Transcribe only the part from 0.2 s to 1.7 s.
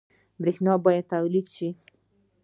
برښنا باید تولید شي